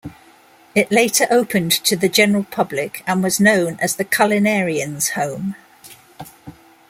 [0.73, 5.55] It later opened to the general public and was known as The Culinarians' Home.